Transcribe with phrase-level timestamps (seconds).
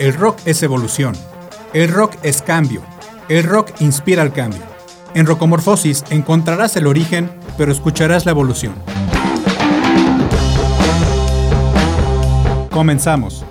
[0.00, 1.12] El rock es evolución.
[1.74, 2.80] El rock es cambio.
[3.28, 4.62] El rock inspira el cambio.
[5.14, 7.28] En Rocomorfosis encontrarás el origen,
[7.58, 8.72] pero escucharás la evolución.
[12.70, 13.44] Comenzamos.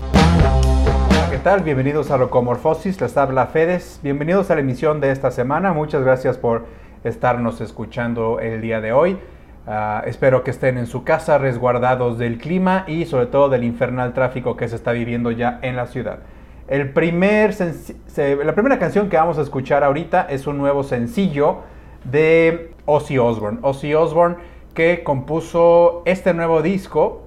[1.29, 1.61] ¿Qué tal?
[1.61, 3.99] Bienvenidos a Rocomorfosis, les habla Fedes.
[4.01, 5.71] Bienvenidos a la emisión de esta semana.
[5.73, 6.65] Muchas gracias por
[7.03, 9.19] estarnos escuchando el día de hoy.
[9.67, 14.13] Ah, espero que estén en su casa resguardados del clima y sobre todo del infernal
[14.13, 16.21] tráfico que se está viviendo ya en la ciudad.
[16.69, 17.55] El primer
[18.45, 21.61] la primera canción que vamos a escuchar ahorita es un nuevo sencillo
[22.03, 23.57] de Ozzy Osbourne.
[23.63, 24.35] Ozzy Osbourne
[24.75, 27.23] que compuso este nuevo disco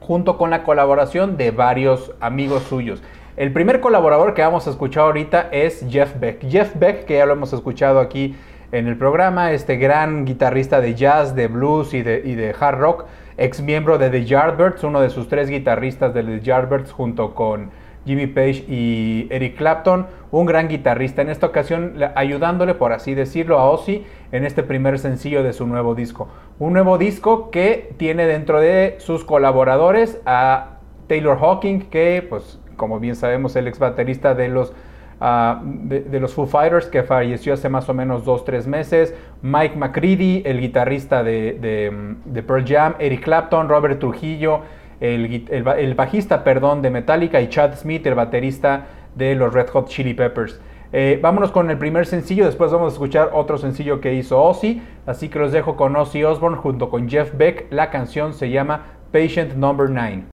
[0.00, 3.02] junto con la colaboración de varios amigos suyos.
[3.36, 6.48] El primer colaborador que vamos a escuchar ahorita es Jeff Beck.
[6.48, 8.34] Jeff Beck, que ya lo hemos escuchado aquí
[8.72, 13.04] en el programa, este gran guitarrista de jazz, de blues y de, hard rock,
[13.36, 17.70] ex miembro de The Yardbirds, uno de sus tres guitarristas de The Yardbirds junto con
[18.06, 23.58] Jimmy Page y Eric Clapton, un gran guitarrista, en esta ocasión ayudándole, por así decirlo,
[23.58, 26.28] a Ozzy en este primer sencillo de su nuevo disco.
[26.58, 33.00] Un nuevo disco que tiene dentro de sus colaboradores a Taylor Hawking, que pues como
[33.00, 34.72] bien sabemos el ex baterista de los
[35.18, 40.42] Ah, de, los Foo Fighters, que falleció hace más o menos 2-3 meses, Mike McCready,
[40.44, 44.60] el guitarrista de, Pearl Jam, Eric Clapton, Robert Trujillo,
[45.00, 50.14] el, bajista perdón, de Metallica y Chad Smith, el baterista de los Red Hot Chili
[50.14, 50.60] Peppers.
[50.92, 54.82] Eh, vámonos con el primer sencillo, después vamos a escuchar otro sencillo que hizo Ozzy,
[55.04, 58.84] así que los dejo con Ozzy Osbourne junto con Jeff Beck, la canción se llama
[59.12, 60.26] Patient Number 9.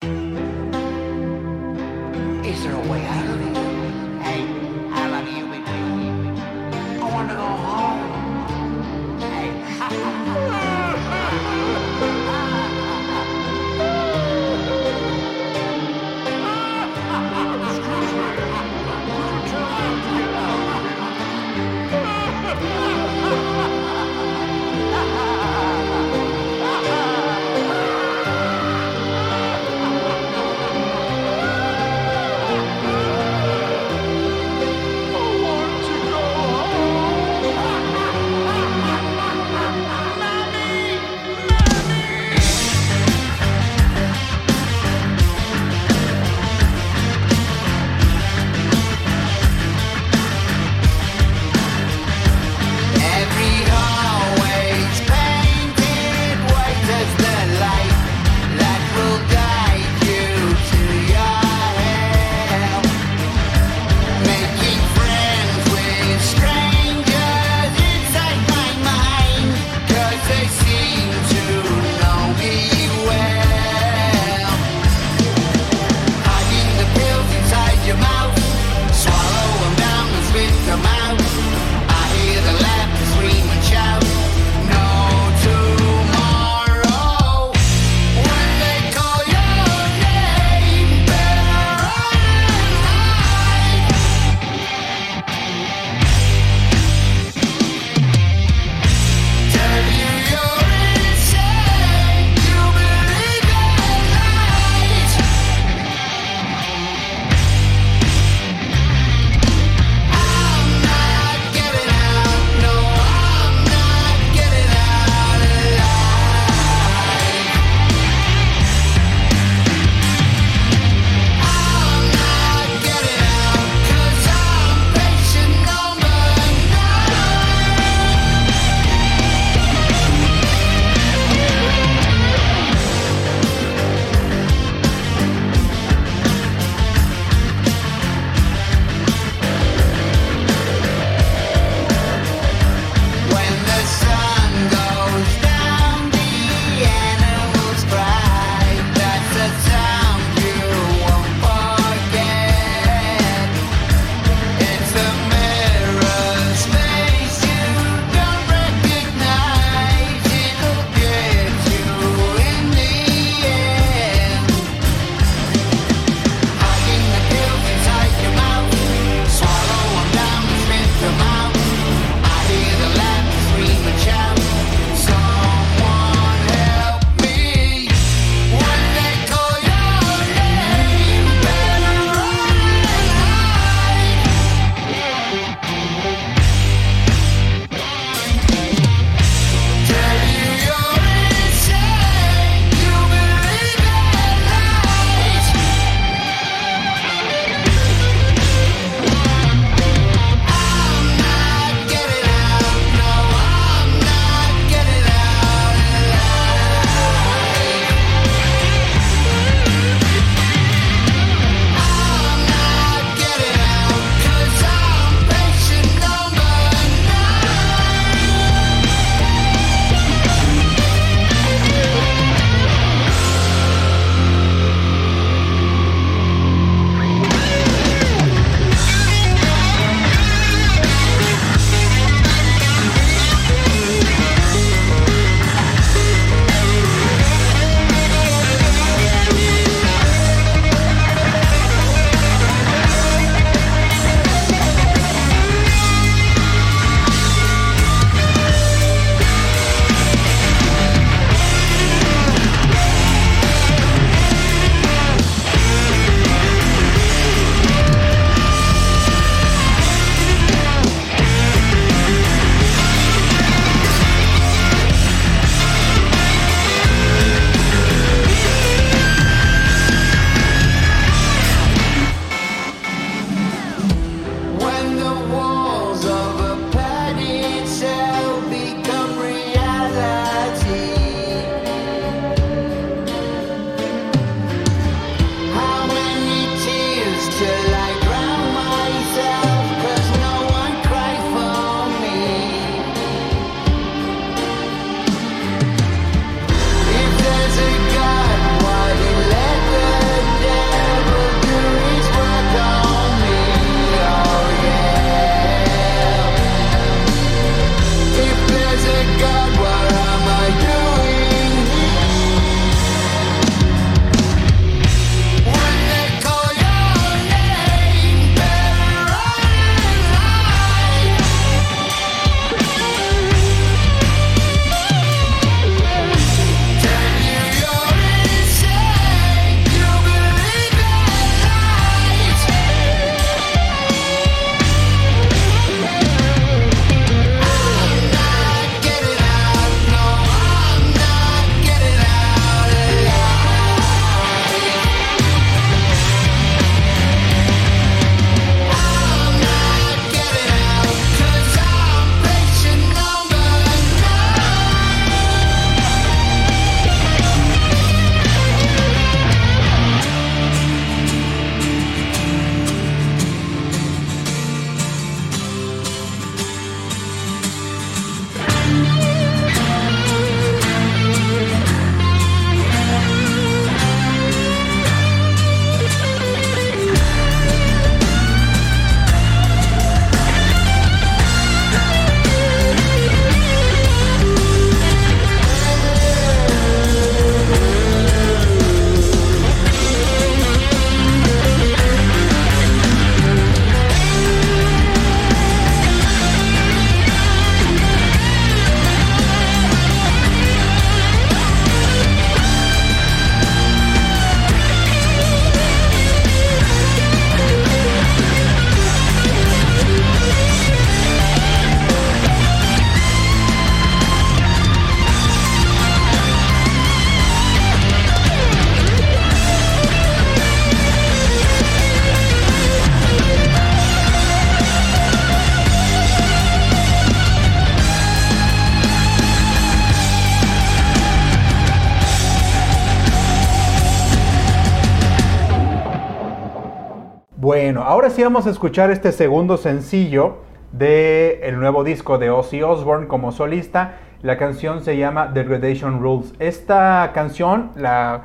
[437.44, 440.38] Bueno, ahora sí vamos a escuchar este segundo sencillo
[440.72, 443.96] del el nuevo disco de Ozzy Osbourne como solista.
[444.22, 446.34] La canción se llama Degradation Rules.
[446.40, 448.22] Esta canción la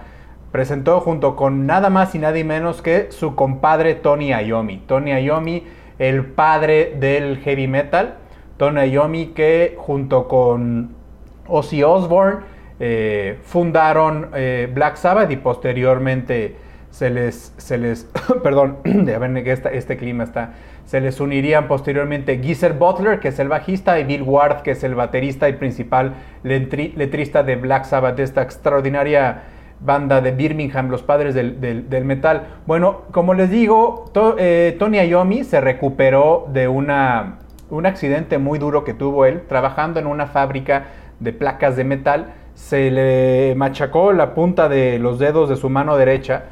[0.53, 4.85] presentó junto con nada más y nadie menos que su compadre Tony Iommi.
[4.87, 5.65] Tony Iommi,
[5.99, 8.19] el padre del heavy metal.
[8.57, 10.95] Tony Iommi que junto con
[11.49, 12.43] Ozzy Osbourne
[12.79, 18.09] eh, fundaron eh, Black Sabbath y posteriormente se les, se les
[18.43, 20.55] perdón, de ver que este clima está,
[20.85, 24.83] se les unirían posteriormente Geezer Butler, que es el bajista, y Bill Ward, que es
[24.85, 29.43] el baterista y principal letrista de Black Sabbath, de esta extraordinaria
[29.81, 32.47] banda de Birmingham, los padres del, metal.
[32.67, 34.07] Bueno, como les digo,
[34.39, 37.39] eh, Tony Iommi se recuperó de una,
[37.71, 40.87] un accidente muy duro que tuvo él trabajando en una fábrica
[41.21, 42.33] de placas de metal.
[42.55, 46.45] Se le machacó la punta de los dedos de su mano derecha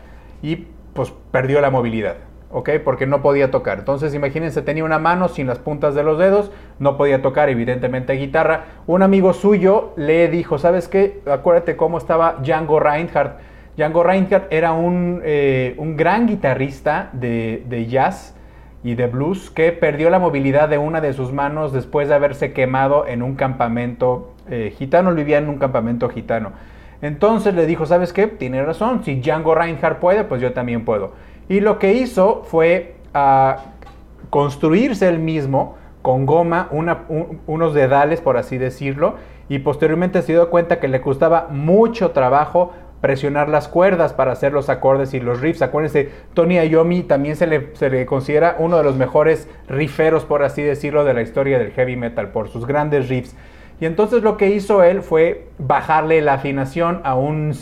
[0.46, 2.16] y pues perdió la movilidad.
[2.52, 2.70] ¿ok?
[2.84, 3.80] Porque no podía tocar.
[3.80, 8.12] Entonces, imagínense, tenía una mano sin las puntas de los dedos, no podía tocar, evidentemente,
[8.14, 8.64] guitarra.
[8.86, 11.20] Un amigo suyo le dijo, ¿sabes qué?
[11.26, 13.40] Acuérdate cómo estaba Django Reinhardt.
[13.76, 18.34] Django Reinhardt era un, eh, un gran guitarrista de, jazz
[18.84, 22.52] y de blues que perdió la movilidad de una de sus manos después de haberse
[22.52, 25.12] quemado en un campamento eh, gitano.
[25.12, 26.52] Vivía en un campamento gitano.
[27.06, 28.26] Entonces le dijo, ¿sabes qué?
[28.26, 31.12] Tiene razón, si Django Reinhardt puede, pues yo también puedo.
[31.48, 33.58] Y lo que hizo fue ah,
[34.30, 36.68] construirse él mismo con goma,
[37.46, 39.14] unos dedales, por así decirlo,
[39.48, 44.52] y posteriormente se dio cuenta que le costaba mucho trabajo presionar las cuerdas para hacer
[44.52, 45.62] los acordes y los riffs.
[45.62, 50.42] Acuérdense, Tony Iommi también se le, se le, considera uno de los mejores rifferos, por
[50.42, 53.36] así decirlo, de la historia del heavy metal, por sus grandes riffs.
[53.80, 57.52] Y entonces lo que hizo él fue bajarle la afinación a un,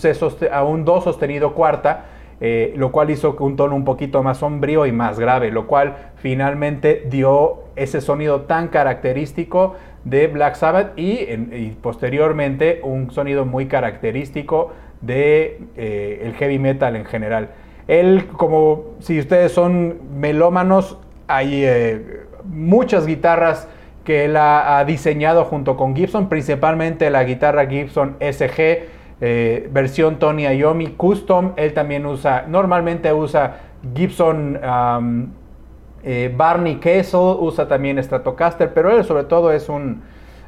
[0.52, 2.04] a un do sostenido cuarta,
[2.40, 6.12] eh, lo cual hizo un tono un poquito más sombrío y más grave, lo cual
[6.16, 11.26] finalmente dio ese sonido tan característico de Black Sabbath y,
[11.80, 17.50] posteriormente un sonido muy característico de eh, el heavy metal en general.
[17.88, 23.68] Él, como si ustedes son melómanos, hay eh, muchas guitarras
[24.04, 28.88] que él ha, diseñado junto con Gibson, principalmente la guitarra Gibson SG,
[29.20, 31.52] eh, versión Tony Iommi Custom.
[31.56, 33.61] Él también usa, normalmente usa
[33.94, 34.61] Gibson
[36.06, 40.02] eh, Barney Kessel, usa también Stratocaster, pero él sobre todo es un,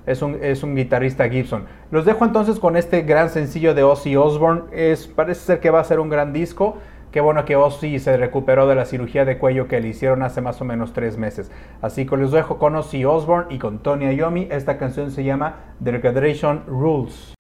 [0.05, 1.65] es un, es un, guitarrista Gibson.
[1.91, 4.65] Los dejo entonces con este gran sencillo de Ozzy Osbourne.
[4.71, 6.77] Es, parece ser que va a ser un gran disco.
[7.17, 10.43] Qué bueno que Ozzy se recuperó de la cirugía de cuello que le hicieron hace
[10.43, 11.51] más o menos tres meses.
[11.81, 14.49] Así que les dejo con Ozzy Osbourne y con Tony Iommi.
[14.51, 17.36] Esta canción se llama The Recadration Rules.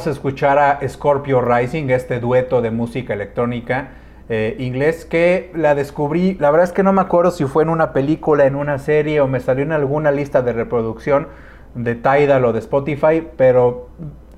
[0.00, 3.88] Vamos escuchar a Scorpio Rising, este dueto de música electrónica
[4.30, 7.68] eh, inglés que la descubrí, la verdad es que no me acuerdo si fue en
[7.68, 11.28] una película, en una serie o me salió en alguna lista de reproducción
[11.74, 13.90] de Tidal o de Spotify, pero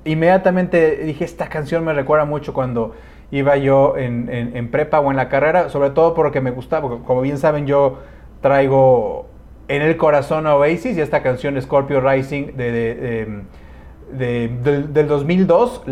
[0.03, 2.93] inmediatamente dije, esta canción me recuerda mucho cuando
[3.31, 7.37] iba yo en, prepa o en la carrera, sobre todo porque me gustaba, como bien
[7.37, 7.99] saben yo
[8.41, 9.27] traigo
[9.69, 13.45] en el corazón a Oasis y esta canción Scorpio Rising de,
[14.17, 15.83] del, 2002,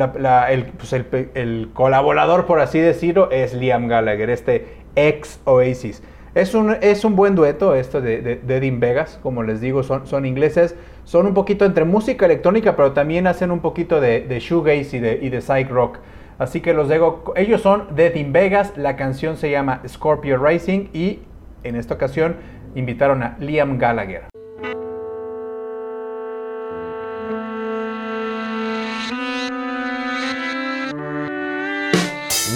[0.78, 6.04] pues el, colaborador, por así decirlo, es Liam Gallagher, este ex Oasis.
[6.34, 10.08] Es un, es un buen dueto esto de, de, Dean Vegas, como les digo, son,
[10.08, 14.40] son ingleses, son un poquito entre música electrónica, pero también hacen un poquito de, de
[14.40, 15.98] shoegaze y de, de psych rock.
[16.40, 21.20] Así que los digo, ellos son Dean Vegas, la canción se llama Scorpio Rising y
[21.64, 22.38] en esta ocasión
[22.76, 24.31] invitaron a Liam Gallagher.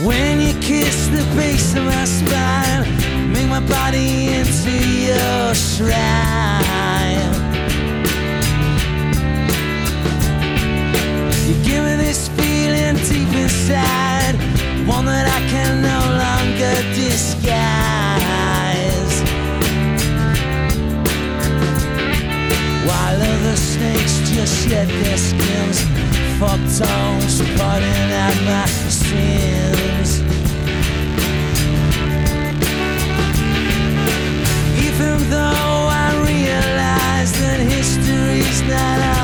[0.05, 2.83] When you kiss the base of my spine,
[3.33, 7.33] make my body into your shrine.
[11.47, 14.35] You give me this feeling deep inside,
[14.87, 17.55] one that I can no longer disguise.
[22.87, 25.81] While other snakes just shed their skins,
[26.39, 30.19] fuck tongues, putting out my sins.
[34.85, 39.14] Even though I realize that history's not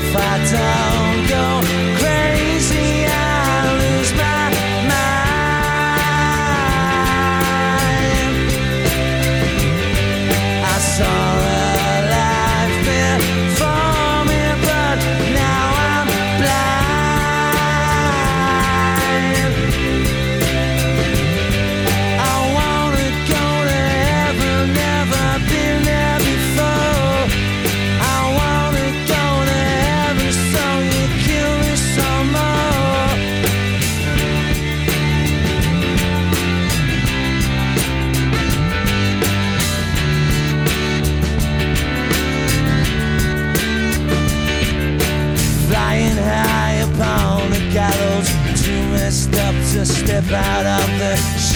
[0.00, 1.87] if I don't go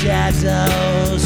[0.03, 1.23] shadows.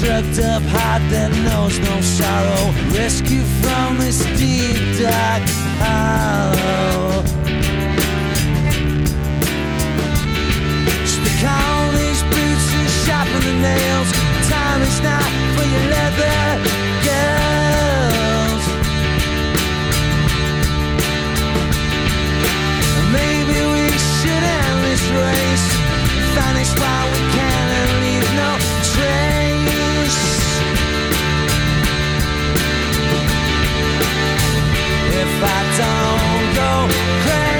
[0.00, 2.64] Drugged up heart that knows no sorrow.
[2.96, 5.44] Rescue from this deep dark
[5.84, 7.22] hollow.
[11.04, 14.10] Stick on these boots and sharpen the nails.
[14.48, 16.91] Time is not for your leather
[26.78, 28.50] while we can and leave no
[28.90, 30.22] trace.
[35.22, 36.72] If I don't go
[37.34, 37.51] Un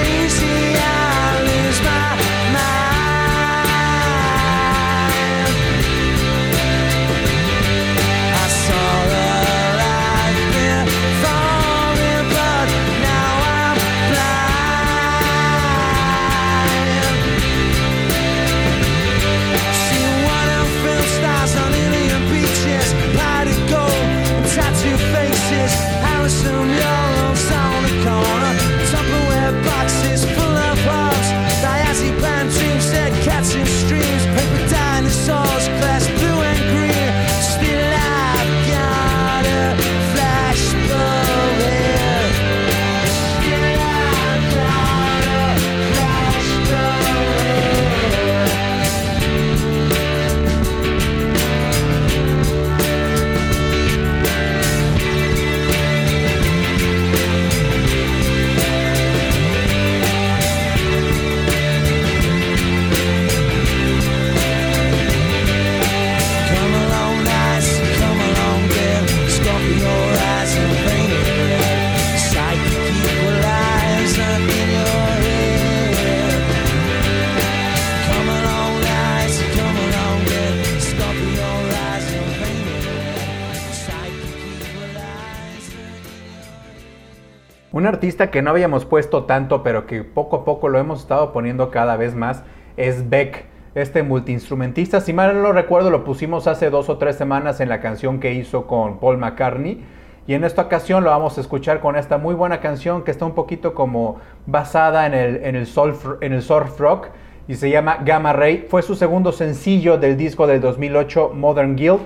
[88.03, 91.95] que no habíamos puesto tanto, pero que poco a poco lo hemos estado poniendo cada
[91.95, 92.43] vez más,
[92.75, 94.99] es Beck, este multiinstrumentista.
[94.99, 98.33] Si mal no recuerdo, lo pusimos hace dos o tres semanas en la canción que
[98.33, 99.85] hizo con Paul McCartney.
[100.27, 103.25] Y en esta ocasión lo vamos a escuchar con esta muy buena canción que está
[103.25, 107.07] un poquito como basada en el, en el, surf, en el surf rock
[107.47, 108.67] y se llama Gamma Ray.
[108.69, 112.01] Fue su segundo sencillo del disco del 2008 Modern Guild.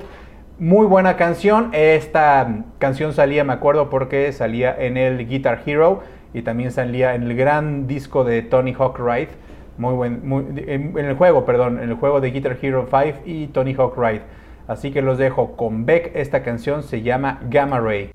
[0.60, 1.70] Muy buena canción.
[1.74, 6.02] Esta canción salía, me acuerdo, porque salía en el Guitar Hero
[6.34, 9.30] y también salía en el gran disco de Tony Hawk Ride.
[9.78, 10.24] Muy buen,
[10.68, 14.24] en, el juego, perdón, en el juego de Guitar Hero 5 y Tony Hawk Ride.
[14.68, 16.12] Así que los dejo con Beck.
[16.16, 18.10] Esta canción se llama Gamma Ray.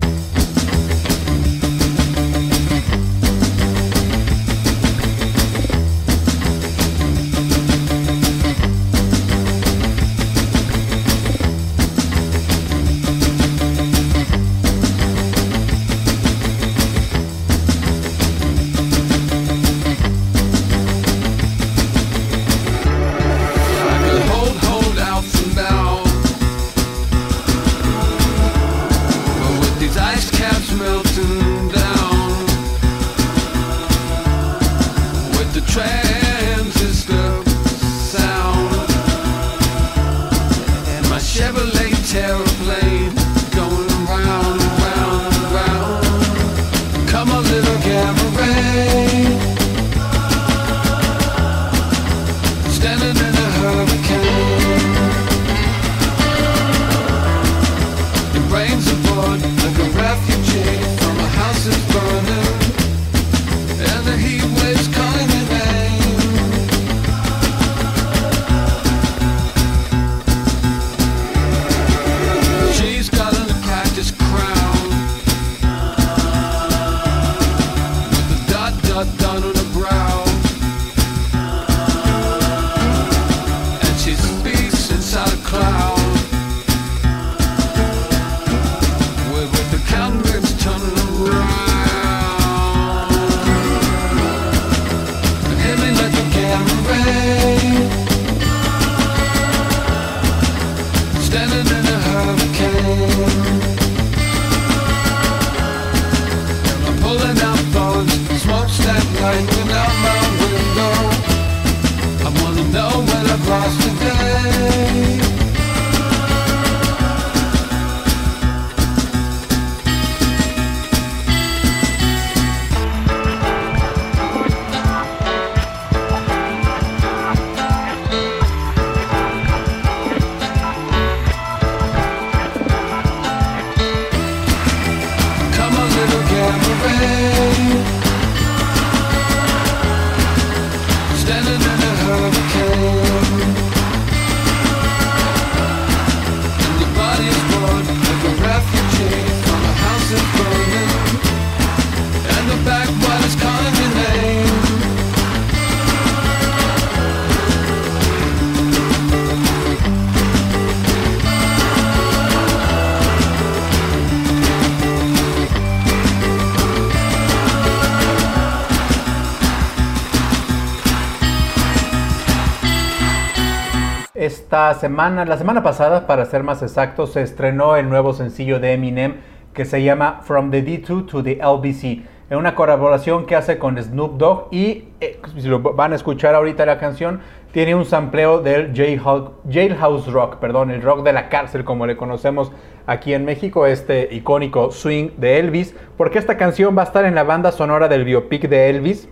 [174.83, 179.15] La semana pasada, para ser más exactos, se estrenó el nuevo sencillo de Eminem
[179.53, 182.03] que se llama From the D2 to the LBC.
[182.29, 186.35] Es una colaboración que hace con Snoop Dogg y, eh, si lo van a escuchar
[186.35, 187.21] ahorita la canción,
[187.53, 192.51] tiene un sampleo del Jailhouse Rock, perdón, el rock de la cárcel como le conocemos
[192.85, 197.15] aquí en México, este icónico swing de Elvis, porque esta canción va a estar en
[197.15, 199.07] la banda sonora del biopic de Elvis.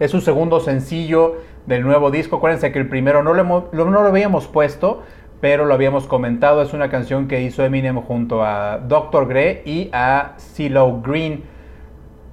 [0.00, 2.36] Es su segundo sencillo del nuevo disco.
[2.36, 5.02] Acuérdense que el primero no lo, no lo habíamos puesto,
[5.40, 6.62] pero lo habíamos comentado.
[6.62, 9.26] Es una canción que hizo Eminem junto a Dr.
[9.28, 11.44] Gray y a CeeLo Green.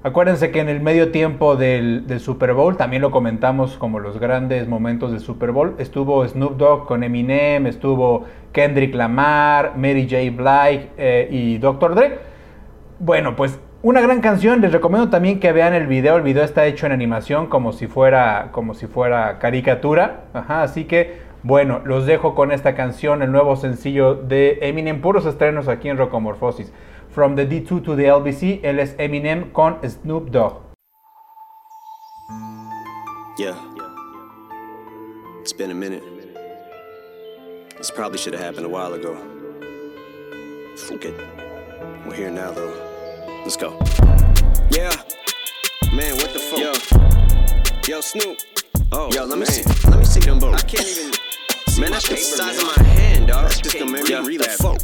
[0.04, 4.66] Acuérdense que en el medio tiempo del, Super Bowl, también lo comentamos como los grandes
[4.66, 10.32] momentos del Super Bowl, estuvo Snoop Dogg con Eminem, estuvo Kendrick Lamar, Mary J.
[10.32, 11.94] Blige eh, y Dr.
[11.94, 12.18] Dre.
[12.98, 16.66] Bueno, pues una gran canción, les recomiendo también que vean el video, el video está
[16.66, 22.36] hecho en animación como si fuera, como si fuera caricatura, así que bueno, los dejo
[22.36, 26.72] con esta canción, el nuevo sencillo de Eminem, puros estrenos aquí en Rocomorfosis.
[27.10, 30.62] From the D2 to the LBC, él es Eminem con Snoop Dogg.
[33.36, 33.56] Yeah.
[35.40, 36.04] It's been a minute.
[37.76, 39.16] This probably should have happened a while ago.
[42.06, 42.91] We're here now though.
[43.42, 43.76] Let's go.
[44.70, 44.94] Yeah.
[45.92, 46.60] Man, what the fuck?
[46.60, 47.96] Yo.
[47.96, 48.38] Yo, Snoop.
[48.92, 49.64] Oh, Yo, let me see.
[49.88, 50.54] Let me see them both.
[50.54, 51.10] I can't even.
[51.80, 52.70] man, that's the size man.
[52.70, 53.44] of my hand, dog.
[53.44, 54.38] That's just gonna make me.
[54.38, 54.78] Fuck.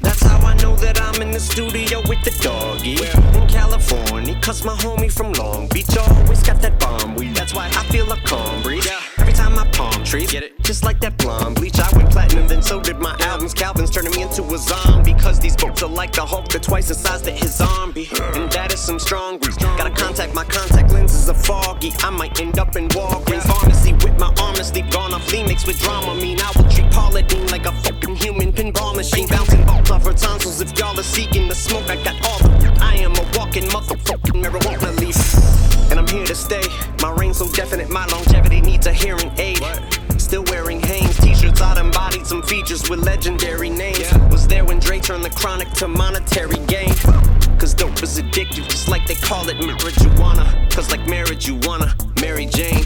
[0.00, 2.98] That's how I know that I'm in the studio with the doggy
[3.38, 4.38] in California.
[4.42, 7.36] Cause my homie from Long Beach always got that bomb weed.
[7.36, 8.86] That's why I feel a calm breeze.
[8.86, 10.62] Every time I palm trees, get it?
[10.62, 11.78] Just like that blonde bleach.
[11.78, 13.52] I went platinum, then so did my albums.
[13.52, 15.14] Calvin's turning me into a zombie.
[15.14, 18.08] Cause these folks are like the Hulk, they're twice the size that his zombie.
[18.34, 19.56] And that is some strong grease.
[19.56, 21.92] Gotta contact my contact lenses are foggy.
[21.98, 24.90] I might end up in Walgreens pharmacy with my arm asleep.
[24.90, 26.14] Gone off mixed with drama.
[26.14, 29.28] Mean I will treat Paula Deen like a fucking human pinball machine.
[29.28, 30.60] Bouncing balls off her tonsils.
[30.60, 32.78] If y'all are seeking the smoke, I got all the.
[32.80, 35.63] I am a walking motherfucking marijuana leaf.
[35.94, 36.64] And I'm here to stay.
[37.02, 39.62] My reign so definite, my longevity needs a hearing aid.
[40.18, 44.12] Still wearing Hanes t-shirts, I embodied some features with legendary names.
[44.32, 46.92] Was there when Dre turned the chronic to monetary gain.
[47.60, 50.68] Cause dope is addictive, just like they call it marijuana.
[50.72, 52.82] Cause like marriage, you wanna Mary Jane.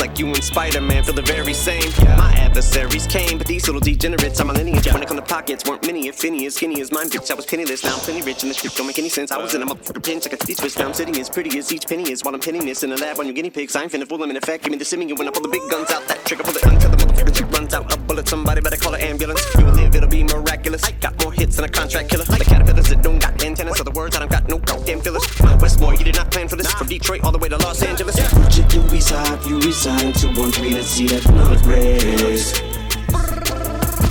[0.00, 1.92] Like you and Spider-Man feel the very same.
[1.98, 2.16] Yeah.
[2.16, 4.90] My adversaries came, but these little degenerates, I'm a lineage.
[4.90, 7.30] When it come to pockets, weren't many, if any, as skinny as mine, bitch.
[7.30, 9.30] I was penniless, now I'm plenty rich, and this shit don't make any sense.
[9.30, 10.78] I was in a motherfucker pinch, like a teach twist.
[10.78, 13.20] Now I'm sitting as pretty as each penny is while I'm pinning in a lab
[13.20, 13.76] on your guinea pigs.
[13.76, 14.64] I ain't finna fool them in effect.
[14.64, 16.08] Give me the simming, when I pull the big guns out.
[16.08, 17.29] That trigger, pull it until the motherfucker
[17.70, 17.94] runs out.
[17.94, 19.42] A bullet, somebody better call an ambulance.
[19.56, 20.84] You will live, it'll be miraculous.
[20.84, 22.24] I got more hits than a contract killer.
[22.24, 23.76] The caterpillars that don't got antennas.
[23.78, 25.22] So the words I don't got no goddamn fillers.
[25.40, 26.70] My Westmore, you did not plan for this.
[26.72, 28.16] From Detroit all the way to Los Angeles.
[28.16, 28.30] Yeah.
[28.70, 32.60] You reside, you reside into one me to see that blood race.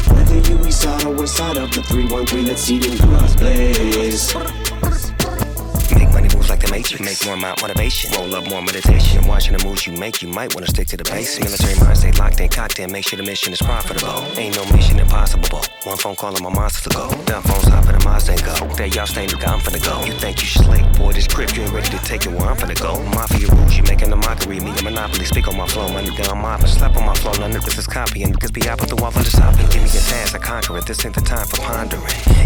[0.10, 4.34] Whether you reside or west side of the 313, let's see them guns blaze.
[6.70, 7.02] The matrix.
[7.02, 8.12] Make more amount motivation.
[8.14, 9.26] Roll up more meditation.
[9.28, 11.44] Watching the moves you make, you might wanna stick to the basics.
[11.44, 12.92] Military mind stay locked in, cocked in.
[12.92, 14.24] Make sure the mission is profitable.
[14.38, 15.62] Ain't no mission impossible.
[15.84, 17.10] One phone call and my monsters to go.
[17.26, 18.54] Dumb phones hop in the Mazda and go.
[18.76, 20.04] There y'all stay, nigga, I'm finna go.
[20.06, 21.14] You think you slick, boy?
[21.14, 23.02] This grip, you ain't ready to take it where I'm finna go.
[23.16, 24.60] Mafia rules, you making a mockery.
[24.60, 25.26] Me a monopoly.
[25.26, 26.68] Speak on my flow, my nigga, I'm mopping.
[26.68, 28.34] Slap on my flow, none niggas is copying.
[28.34, 29.66] Niggas be out with the wall for the shopping.
[29.70, 30.86] Give me a task, I conquer it.
[30.86, 32.04] This ain't the time for pondering.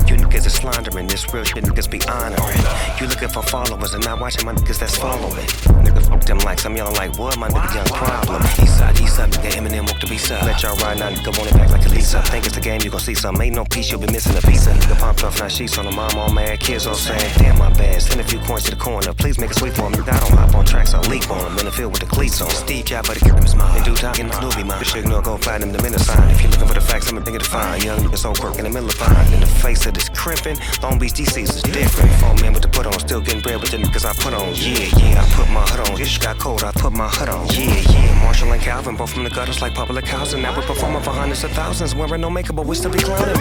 [0.08, 1.08] You niggas is slandering.
[1.08, 2.62] This real shit niggas be honoring.
[3.00, 5.46] You looking for followers and not watching my niggas that's following.
[5.86, 6.66] Nigga, fuck them likes.
[6.66, 7.38] I'm yelling like, what?
[7.38, 8.42] My nigga, young problem.
[8.62, 10.44] East side, east side, nigga, Eminem walk the beast up.
[10.44, 12.22] Let y'all ride now, nigga, want it back like a Lisa.
[12.24, 13.40] Think it's the game, you gon' see some.
[13.42, 15.92] Ain't no piece, you'll be missing a of Nigga, pumped off, now sheets on the
[15.92, 16.60] mom, all mad.
[16.60, 18.02] Kids all saying, damn, my bad.
[18.02, 19.14] Send a few coins to the corner.
[19.14, 19.90] Please make a sweep for.
[19.90, 21.58] Nigga, I don't hop on tracks, I leap on him.
[21.60, 22.50] In the field with the cleats on.
[22.50, 23.78] Steve Jobs, but the give him smile.
[23.78, 24.82] In due time, getting Snoopy mine.
[24.82, 26.30] Bitch, ignore, go find him the minute sign.
[26.32, 27.84] If you looking for the facts, I'm a nigga to find.
[27.84, 29.34] Young nigga, so quirk in the middle of fine.
[29.34, 32.12] In the face of this crimping, Long Beach DC's is different.
[32.22, 34.54] Phone man with the put on, still getting bread with the niggas I put on.
[34.56, 35.94] Yeah, yeah, I put my hood on.
[35.94, 37.48] It just got cold, I put my hood on.
[37.48, 38.24] Yeah, yeah.
[38.24, 40.42] Marshall and Calvin, both from the gutters like public housing.
[40.42, 43.36] Now we're performing for hundreds of thousands, wearing no makeup, but we still be clowning.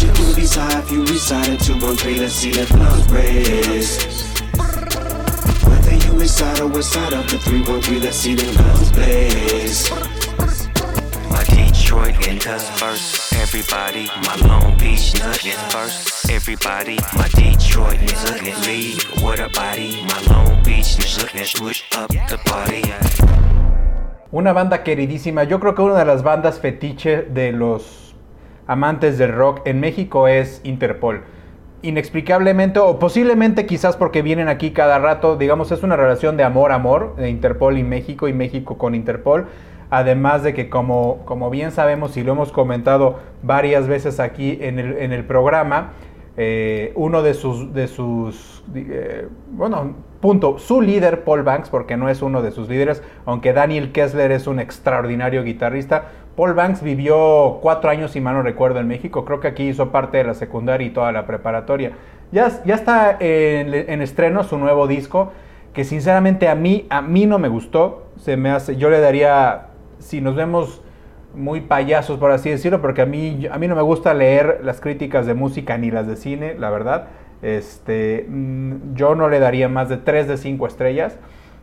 [0.00, 4.02] You do if you reside in 213, let's see that blood race.
[5.64, 10.09] Whether you reside or west side of the 313, let's see them guns blaze.
[11.90, 13.32] Detroit first.
[13.32, 15.12] Everybody, my Long Beach
[15.70, 16.30] first.
[16.30, 17.98] Everybody, my Detroit
[18.64, 20.04] lead with a body.
[20.06, 20.96] My Long Beach
[21.58, 22.82] push up the party.
[24.30, 28.14] Una banda queridísima, yo creo que una de las bandas fetiche de los
[28.68, 31.24] amantes del rock en México es Interpol.
[31.82, 37.16] Inexplicablemente, o posiblemente quizás porque vienen aquí cada rato, digamos, es una relación de amor-amor
[37.16, 39.48] de Interpol y México y México con Interpol.
[39.90, 44.78] Además de que como, como bien sabemos y lo hemos comentado varias veces aquí en
[44.78, 45.92] el, en el programa,
[46.36, 52.08] eh, uno de sus, de sus eh, bueno, punto, su líder Paul Banks, porque no
[52.08, 56.04] es uno de sus líderes, aunque Daniel Kessler es un extraordinario guitarrista,
[56.36, 59.90] Paul Banks vivió cuatro años, si mal no recuerdo, en México, creo que aquí hizo
[59.90, 61.92] parte de la secundaria y toda la preparatoria.
[62.32, 65.32] Ya, ya está en, en estreno su nuevo disco,
[65.74, 69.66] que sinceramente a mí, a mí no me gustó, se me hace, yo le daría,
[70.00, 70.82] si nos vemos
[71.34, 74.80] muy payasos, por así decirlo, porque a mí, a mí no me gusta leer las
[74.80, 77.06] críticas de música ni las de cine, la verdad.
[77.42, 81.18] Este, mm, yo no le daría más de 3 de 5 estrellas.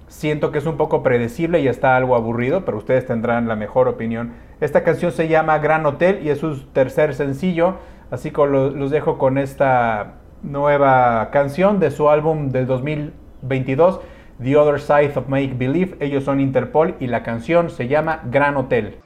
[0.08, 3.90] Siento que es un poco predecible y está algo aburrido, pero ustedes tendrán la mejor
[3.90, 4.34] opinión.
[4.62, 7.76] Esta canción se llama Gran Hotel y es su tercer sencillo,
[8.10, 14.00] así que los dejo con esta nueva canción de su álbum del 2022,
[14.40, 15.98] The Other Side of Make Believe.
[16.00, 19.00] Ellos son Interpol y la canción se llama Gran Hotel.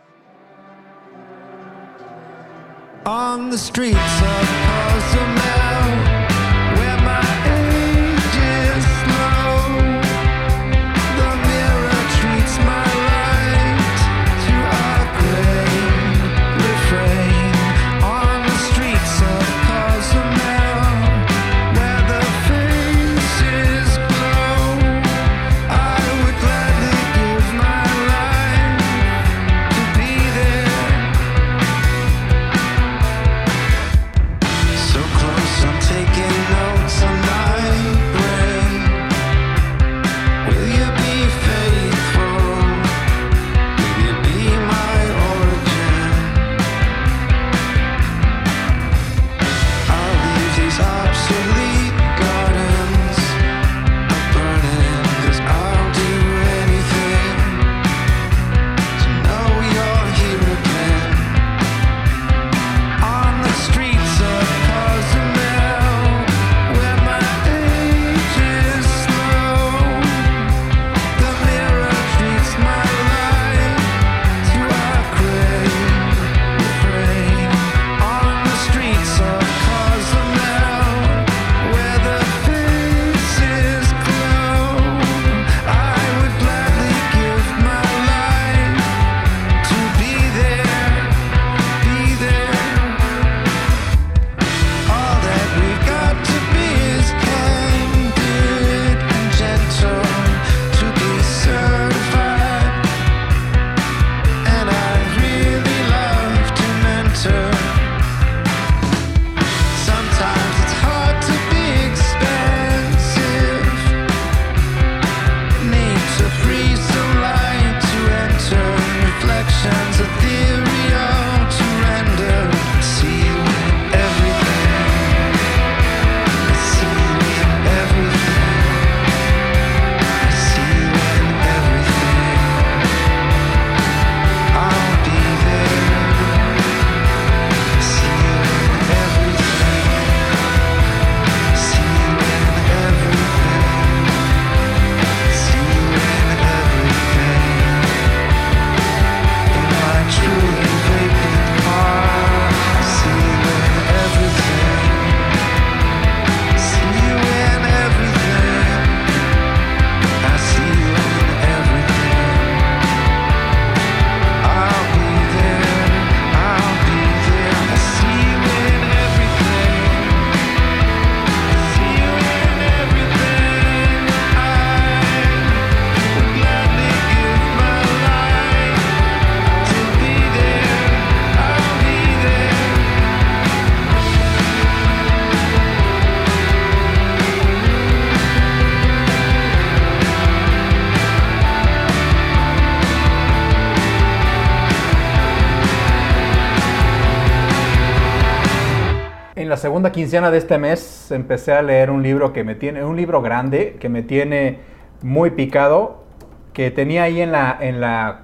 [199.62, 203.22] Segunda quincena de este mes empecé a leer un libro que me tiene, un libro
[203.22, 204.58] grande que me tiene
[205.04, 206.04] muy picado,
[206.52, 208.22] que tenía ahí en la, en la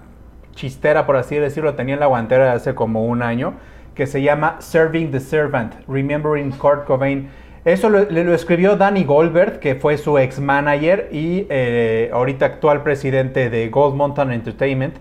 [0.56, 3.54] chistera, por así decirlo, tenía en la guantera de hace como un año,
[3.94, 7.30] que se llama Serving the Servant, Remembering Kurt Cobain.
[7.66, 12.82] Eso lo, lo escribió Danny Goldberg, que fue su ex manager y eh, ahorita actual
[12.82, 14.96] presidente de Gold Mountain Entertainment,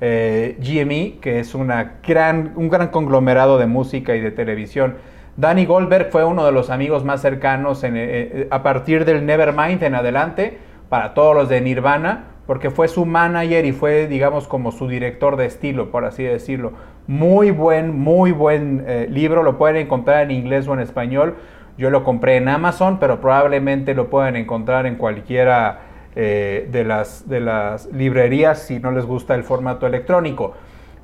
[0.00, 5.11] eh, GME, que es una gran, un gran conglomerado de música y de televisión.
[5.36, 9.82] Danny Goldberg fue uno de los amigos más cercanos en, eh, a partir del Nevermind
[9.82, 10.58] en adelante
[10.88, 15.36] para todos los de Nirvana, porque fue su manager y fue, digamos, como su director
[15.36, 16.72] de estilo, por así decirlo.
[17.06, 21.36] Muy buen, muy buen eh, libro, lo pueden encontrar en inglés o en español.
[21.78, 25.80] Yo lo compré en Amazon, pero probablemente lo pueden encontrar en cualquiera
[26.14, 30.52] eh, de, las, de las librerías si no les gusta el formato electrónico.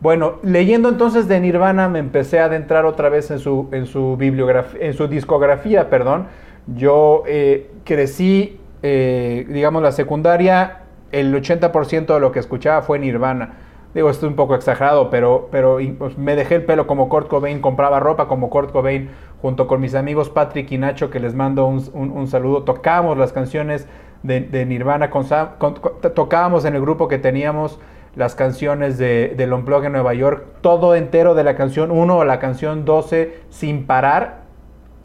[0.01, 4.17] Bueno, leyendo entonces de Nirvana me empecé a adentrar otra vez en su, en su,
[4.17, 5.91] bibliografía, en su discografía.
[5.91, 6.29] Perdón.
[6.77, 10.83] Yo eh, crecí, eh, digamos, la secundaria,
[11.13, 13.55] el 80% de lo que escuchaba fue Nirvana.
[13.95, 17.29] Digo, esto es un poco exagerado, pero, pero pues, me dejé el pelo como Kurt
[17.29, 19.09] Cobain, compraba ropa como Kurt Cobain,
[19.41, 22.65] junto con mis amigos Patrick y Nacho, que les mando un, un, saludo.
[22.65, 23.89] Tocábamos las canciones
[24.23, 25.25] de, de Nirvana, con,
[25.59, 25.75] con,
[26.15, 27.81] tocábamos en el grupo que teníamos
[28.19, 32.25] las canciones de, del Unplug en Nueva York, todo entero de la canción 1 o
[32.25, 34.41] la canción 12 sin parar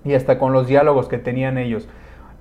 [0.03, 1.87] y hasta con los diálogos que tenían ellos.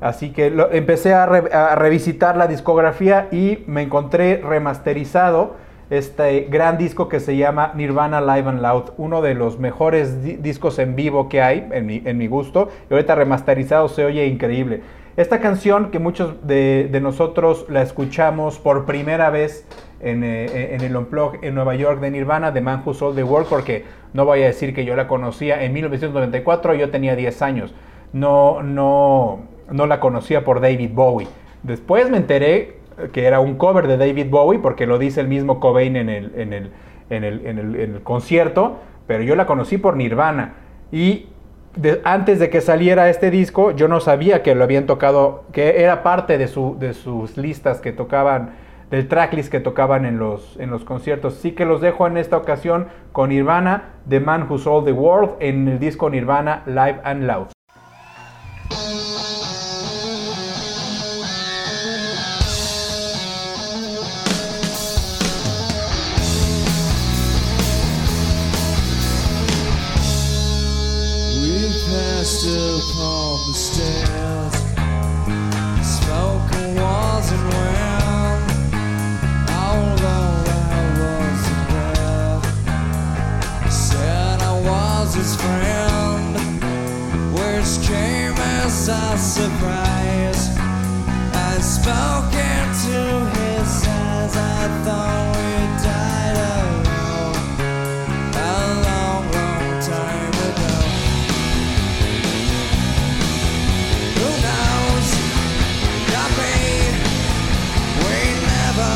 [0.01, 5.57] Así que empecé a, re, a, revisitar la discografía y me encontré remasterizado
[5.91, 10.37] este gran disco que se llama Nirvana Live and Loud, uno de los mejores di
[10.37, 14.27] discos en vivo que hay, en mi, en mi gusto, y ahorita remasterizado se oye
[14.27, 14.81] increíble.
[15.19, 19.67] Esta canción que muchos de nosotros la escuchamos por primera vez
[20.03, 23.25] en, eh, en, el Unplug en Nueva York de Nirvana, The Man Who Sold the
[23.25, 27.43] World, porque no voy a decir que yo la conocía en 1994, yo tenía 10
[27.43, 27.75] años.
[28.13, 29.41] No, no,
[29.71, 31.29] no la conocía por David Bowie.
[31.63, 32.77] Después me enteré
[33.13, 36.33] que era un cover de David Bowie, porque lo dice el mismo Cobain en el,
[36.37, 36.71] en el,
[37.11, 40.55] en el, en el, en el concierto, pero yo la conocí por Nirvana.
[40.91, 41.27] Y
[42.05, 46.03] antes de que saliera este disco, yo no sabía que lo habían tocado, que era
[46.03, 48.51] parte de, su, de sus listas que tocaban,
[48.93, 51.37] del tracklist que tocaban en los, en los conciertos.
[51.37, 55.37] Sí que los dejo en esta ocasión con Nirvana, The Man Who Sold the World,
[55.41, 57.49] en el disco Nirvana Live and Loud.
[73.55, 74.13] stairs
[89.13, 90.49] a surprise
[91.35, 92.99] I spoke into
[93.37, 95.53] his eyes I thought we
[95.85, 96.37] died
[98.35, 98.55] A
[98.89, 100.77] long, long time ago
[104.19, 105.09] Who knows?
[108.07, 108.21] We
[108.55, 108.93] never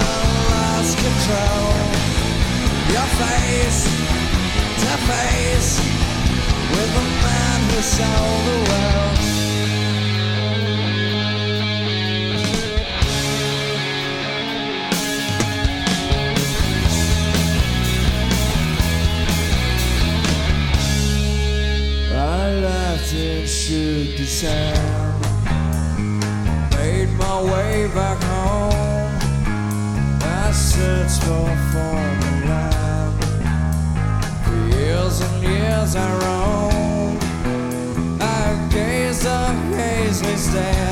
[0.52, 1.68] lost control.
[2.94, 3.82] Your face
[4.82, 5.72] to face
[6.72, 8.95] with the man who sold the world.
[23.66, 24.44] Shook his.
[26.76, 29.18] Made my way back home.
[30.22, 33.24] I searched for foreign land.
[34.44, 37.22] For years and years I roamed.
[38.22, 40.85] I gazed a hazely stare.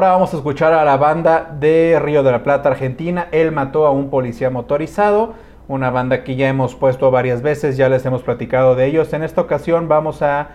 [0.00, 3.28] Ahora vamos a escuchar a la banda de Río de la Plata, Argentina.
[3.32, 5.34] Él mató a un policía motorizado,
[5.68, 9.12] una banda que ya hemos puesto varias veces, ya les hemos platicado de ellos.
[9.12, 10.52] En esta ocasión vamos a,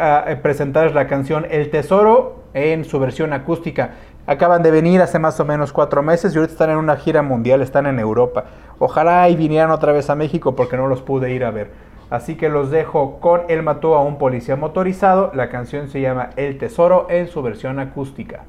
[0.00, 3.94] a presentar la canción El Tesoro en su versión acústica.
[4.28, 7.22] Acaban de venir hace más o menos cuatro meses y ahorita están en una gira
[7.22, 8.44] mundial, están en Europa.
[8.78, 11.72] Ojalá y vinieran otra vez a México porque no los pude ir a ver.
[12.08, 15.32] Así que los dejo con Él mató a un policía motorizado.
[15.34, 18.44] La canción se llama El Tesoro en su versión acústica.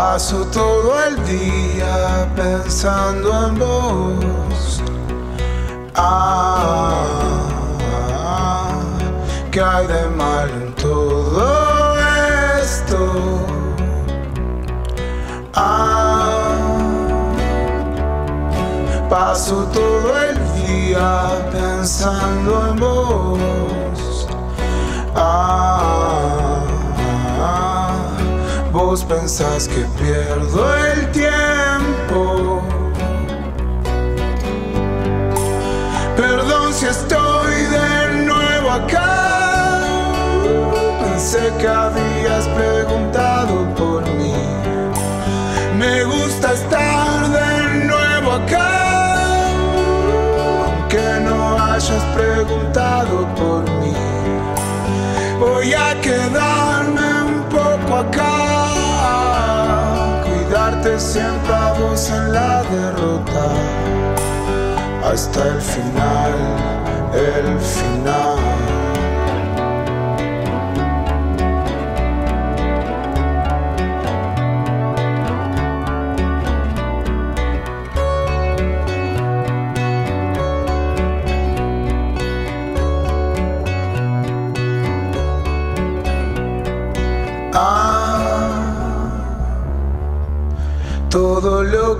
[0.00, 4.82] Paso todo el día pensando en vos.
[5.94, 7.04] Ah,
[9.50, 11.98] ¿qué hay de mal en todo
[12.62, 13.00] esto?
[15.52, 16.48] Ah,
[19.10, 24.26] paso todo el día pensando en vos.
[25.14, 26.39] Ah,
[28.72, 32.62] vos pensás que pierdo el tiempo.
[36.16, 39.80] Perdón si estoy de nuevo acá.
[41.02, 43.99] Pensé que habías preguntado por
[62.08, 63.46] en la derrota.
[65.04, 66.32] Hasta el final,
[67.12, 68.29] el final.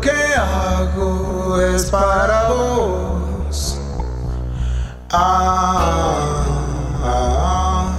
[0.00, 3.78] Que hago es para vos.
[5.10, 6.44] Ah,
[7.04, 7.92] ah,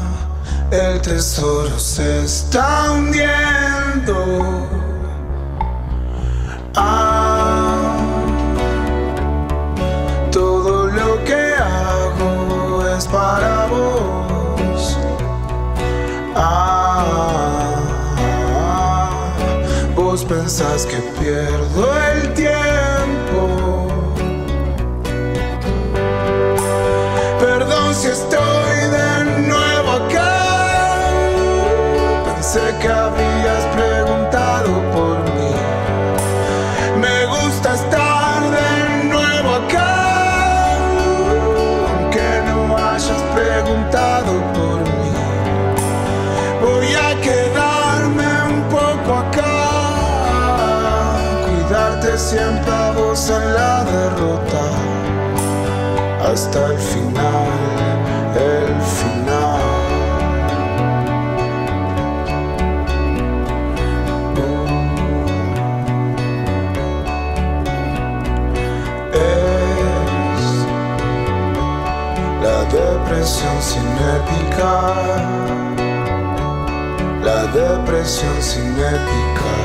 [0.72, 4.68] el tesoro se está hundiendo.
[6.76, 7.11] Ah,
[20.32, 22.61] pensás que pierdo el tiempo.
[56.32, 57.48] Hasta el final,
[58.36, 59.60] el final.
[69.12, 70.42] Es
[72.42, 74.72] la depresión cinética.
[77.26, 79.61] La depresión cinética.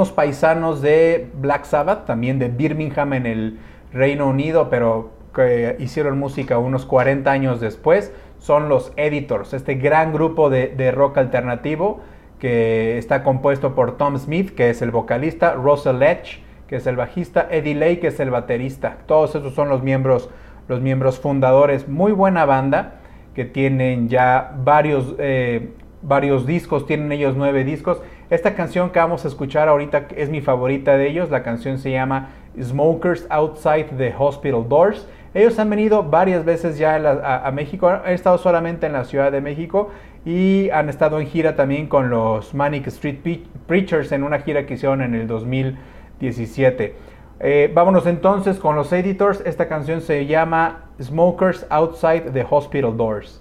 [0.00, 3.58] Unos paisanos de Black Sabbath, también de Birmingham en el
[3.92, 10.14] Reino Unido, pero que hicieron música unos 40 años después, son los Editors, este gran
[10.14, 12.00] grupo de, rock alternativo
[12.38, 16.96] que está compuesto por Tom Smith, que es el vocalista, Russell Letch, que es el
[16.96, 19.00] bajista, Eddie Lay, que es el baterista.
[19.04, 20.30] Todos esos son los miembros,
[20.66, 21.88] los miembros fundadores.
[21.88, 23.00] Muy buena banda,
[23.34, 28.00] que tienen ya varios, eh, varios discos, tienen ellos nueve discos.
[28.30, 31.30] Esta canción que vamos a escuchar ahorita es mi favorita de ellos.
[31.30, 32.30] La canción se llama
[32.60, 35.06] Smokers Outside the Hospital Doors.
[35.32, 36.96] Ellos han venido varias veces ya
[37.44, 39.90] a, México, han estado solamente en la Ciudad de México
[40.24, 43.20] y han estado en gira también con los Manic Street
[43.66, 46.94] Preachers en una gira que hicieron en el 2017.
[47.42, 49.40] Eh, vámonos entonces con los editors.
[49.46, 53.40] Esta canción se llama Smokers Outside the Hospital Doors.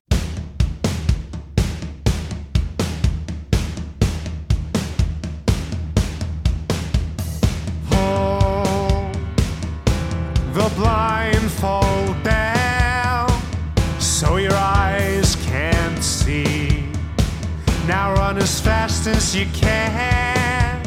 [19.36, 20.82] You can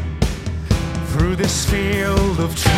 [1.13, 2.73] through this field of trees.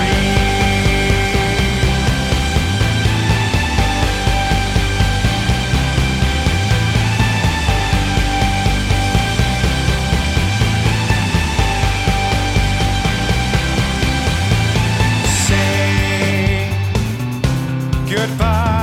[18.11, 18.74] Goodbye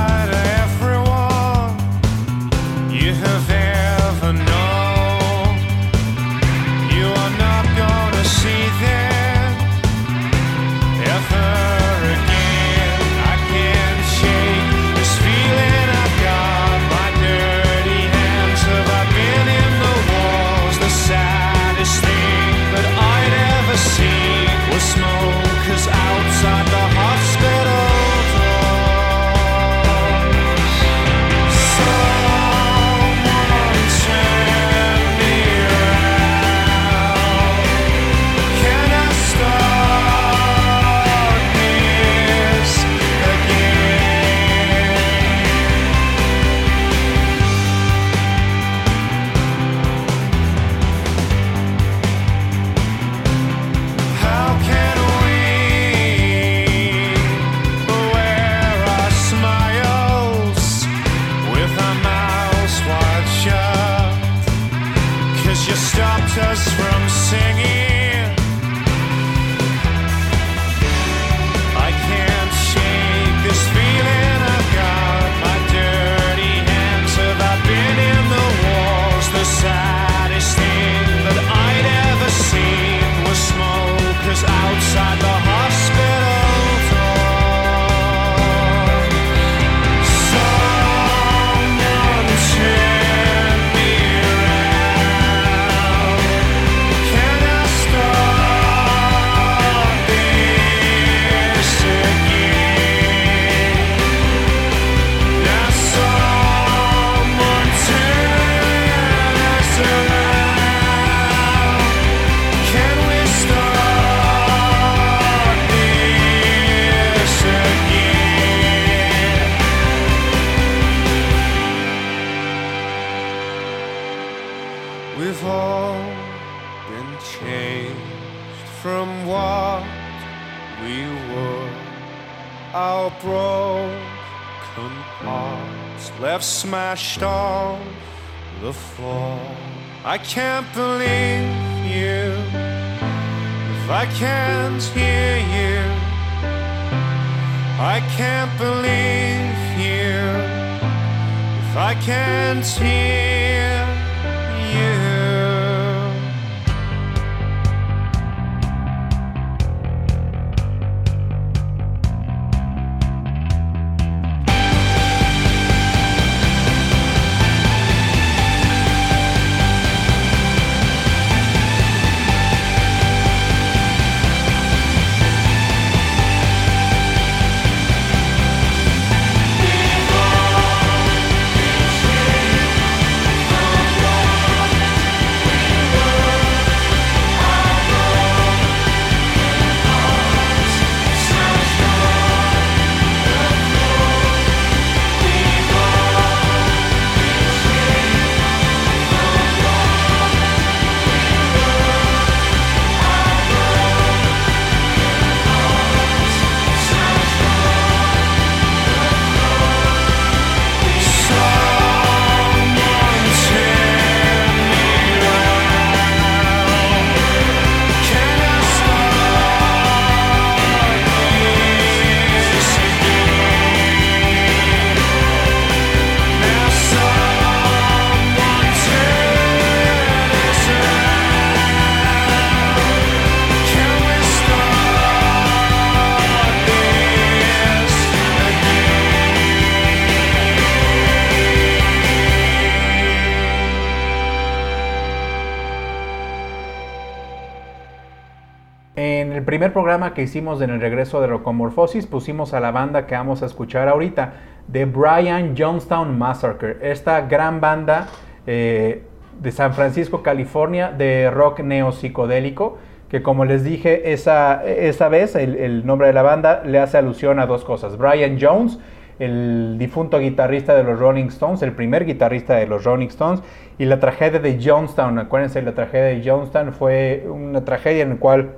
[249.92, 253.46] programa que hicimos en el regreso de Rocomorfosis pusimos a la banda que vamos a
[253.46, 254.32] escuchar ahorita,
[254.72, 256.78] The Brian Jonestown Massacre.
[256.80, 258.06] Esta gran banda
[258.46, 259.02] eh,
[259.38, 262.78] de San Francisco, California, de rock neopsicodélico,
[263.10, 266.96] que como les dije esa, esa vez, el, el nombre de la banda le hace
[266.96, 267.98] alusión a dos cosas.
[267.98, 268.78] Brian Jones,
[269.18, 273.42] el difunto guitarrista de los Rolling Stones, el primer guitarrista de los Rolling Stones,
[273.76, 275.18] y la tragedia de Jonestown.
[275.18, 278.52] Acuérdense, la tragedia de Jonestown fue una tragedia en la cual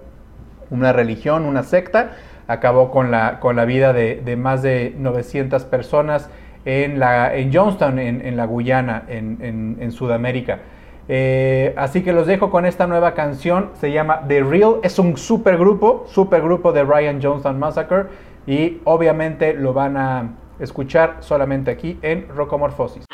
[0.71, 2.13] una religión, una secta,
[2.47, 6.29] acabó con la, con la vida de, más de 900 personas
[6.65, 10.59] en, la, en Jonestown, en, la Guyana, en, Sudamérica.
[11.07, 15.19] Eh, así que los dejo con esta nueva canción, se llama The Real, es un
[15.19, 18.07] super grupo, super grupo de Brian Jonestown Massacre
[18.47, 23.05] y obviamente lo van a escuchar solamente aquí en Rocomorfosis.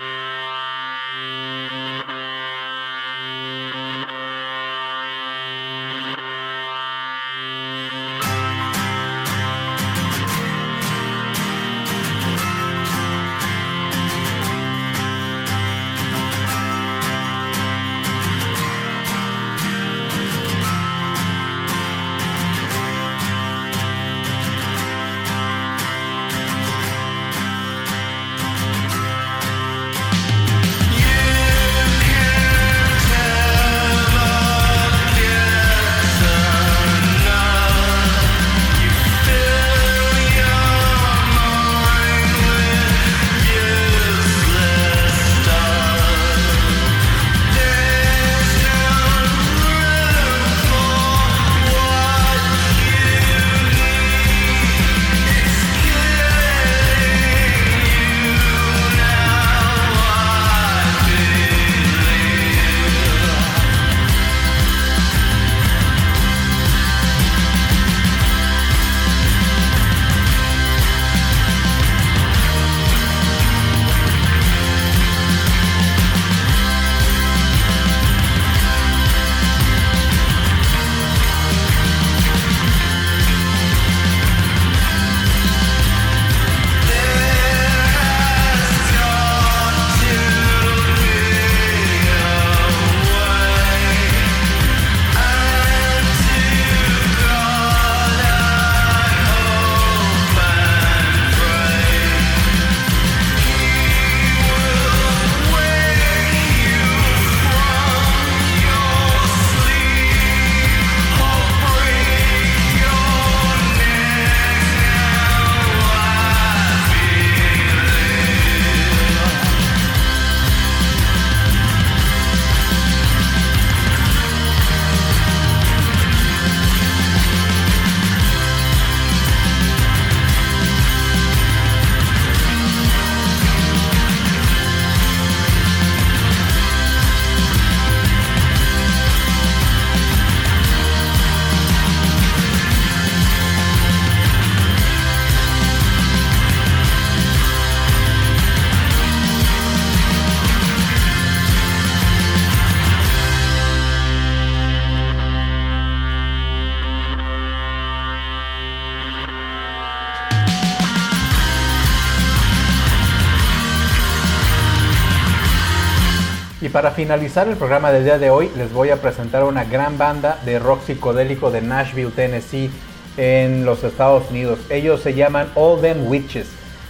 [166.81, 170.39] Para finalizar el programa del día de hoy, les voy a presentar una gran banda
[170.47, 172.71] de rock psicodélico de Nashville, Tennessee,
[173.19, 174.61] en los Estados Unidos.
[174.71, 176.49] Ellos se llaman All Them Witches.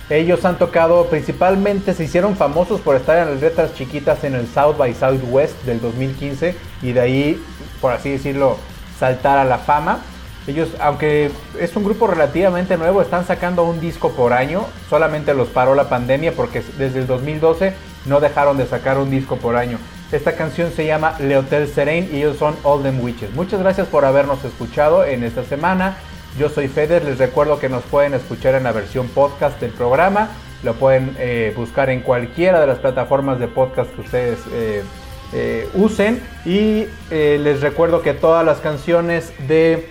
[0.09, 4.47] Ellos han tocado, principalmente se hicieron famosos por estar en las letras chiquitas en el
[4.47, 7.45] South by Southwest del 2015 y de ahí,
[7.81, 8.59] por así decirlo,
[8.97, 9.99] saltar a la fama.
[10.47, 14.67] Ellos, aunque es un grupo relativamente nuevo, están sacando un disco por año.
[14.89, 19.37] Solamente los paró la pandemia porque desde el 2012 no dejaron de sacar un disco
[19.37, 19.79] por año.
[20.13, 23.33] Esta canción se llama Le Hotel Serene y ellos son All Them Witches.
[23.35, 25.97] Muchas gracias por habernos escuchado en esta semana.
[26.39, 30.31] Yo soy Feder, les recuerdo que nos pueden escuchar en la versión podcast del programa.
[30.63, 34.83] Lo pueden eh, buscar en cualquiera de las plataformas de podcast que ustedes eh,
[35.33, 36.21] eh, usen.
[36.45, 39.89] Y les recuerdo que todas las canciones de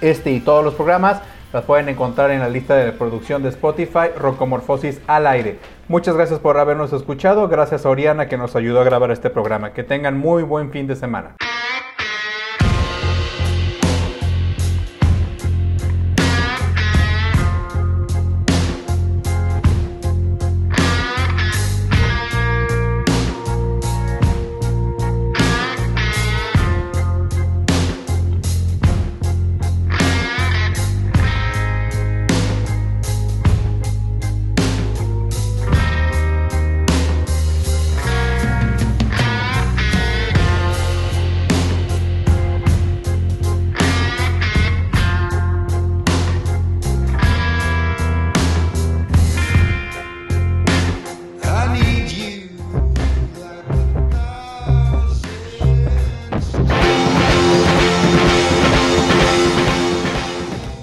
[0.00, 1.20] este y todos los programas
[1.52, 5.58] las pueden encontrar en la lista de producción de Spotify, Rocomorfosis al aire.
[5.88, 7.48] Muchas gracias por habernos escuchado.
[7.48, 9.72] Gracias a Oriana que nos ayudó a grabar este programa.
[9.72, 11.36] Que tengan muy buen fin de semana.